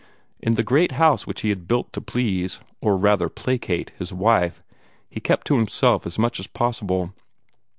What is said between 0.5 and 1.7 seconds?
the great house which had been